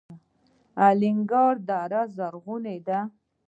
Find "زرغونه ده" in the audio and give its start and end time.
2.15-2.99